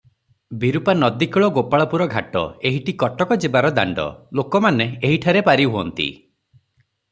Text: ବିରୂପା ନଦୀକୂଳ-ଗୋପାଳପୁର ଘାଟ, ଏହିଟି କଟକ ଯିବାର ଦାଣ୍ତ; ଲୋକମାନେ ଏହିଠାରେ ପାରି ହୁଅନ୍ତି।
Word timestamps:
ବିରୂପା 0.61 0.93
ନଦୀକୂଳ-ଗୋପାଳପୁର 1.01 2.07
ଘାଟ, 2.13 2.41
ଏହିଟି 2.69 2.97
କଟକ 3.05 3.39
ଯିବାର 3.45 3.73
ଦାଣ୍ତ; 3.81 4.07
ଲୋକମାନେ 4.41 4.91
ଏହିଠାରେ 5.11 5.47
ପାରି 5.51 5.71
ହୁଅନ୍ତି। 5.77 6.11